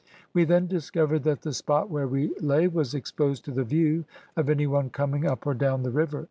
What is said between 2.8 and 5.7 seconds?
exposed to the view of any one coming up or